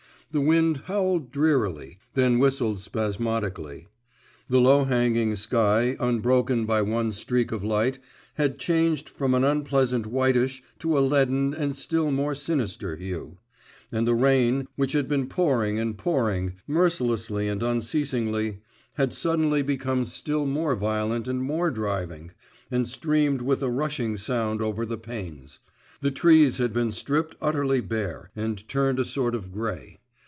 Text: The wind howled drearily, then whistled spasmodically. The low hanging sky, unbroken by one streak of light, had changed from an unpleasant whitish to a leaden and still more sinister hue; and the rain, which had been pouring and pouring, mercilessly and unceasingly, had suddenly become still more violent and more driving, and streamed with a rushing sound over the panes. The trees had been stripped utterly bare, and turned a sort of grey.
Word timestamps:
The 0.33 0.39
wind 0.39 0.83
howled 0.85 1.29
drearily, 1.33 1.99
then 2.13 2.39
whistled 2.39 2.79
spasmodically. 2.79 3.89
The 4.47 4.61
low 4.61 4.85
hanging 4.85 5.35
sky, 5.35 5.97
unbroken 5.99 6.65
by 6.65 6.83
one 6.83 7.11
streak 7.11 7.51
of 7.51 7.65
light, 7.65 7.99
had 8.35 8.57
changed 8.57 9.09
from 9.09 9.33
an 9.33 9.43
unpleasant 9.43 10.05
whitish 10.07 10.63
to 10.79 10.97
a 10.97 11.01
leaden 11.05 11.53
and 11.53 11.75
still 11.75 12.11
more 12.11 12.33
sinister 12.33 12.95
hue; 12.95 13.39
and 13.91 14.07
the 14.07 14.13
rain, 14.15 14.69
which 14.77 14.93
had 14.93 15.09
been 15.09 15.27
pouring 15.27 15.77
and 15.79 15.97
pouring, 15.97 16.53
mercilessly 16.65 17.49
and 17.49 17.61
unceasingly, 17.61 18.59
had 18.93 19.13
suddenly 19.13 19.61
become 19.61 20.05
still 20.05 20.45
more 20.45 20.77
violent 20.77 21.27
and 21.27 21.43
more 21.43 21.69
driving, 21.69 22.31
and 22.71 22.87
streamed 22.87 23.41
with 23.41 23.61
a 23.61 23.69
rushing 23.69 24.15
sound 24.15 24.61
over 24.61 24.85
the 24.85 24.97
panes. 24.97 25.59
The 25.99 26.09
trees 26.09 26.55
had 26.57 26.71
been 26.71 26.93
stripped 26.93 27.35
utterly 27.41 27.81
bare, 27.81 28.31
and 28.33 28.65
turned 28.69 28.97
a 28.97 29.03
sort 29.03 29.35
of 29.35 29.51
grey. 29.51 29.97